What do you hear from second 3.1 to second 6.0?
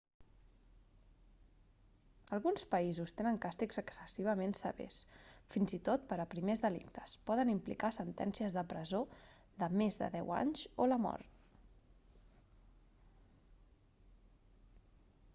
tenen càstigs excessivament severs fins i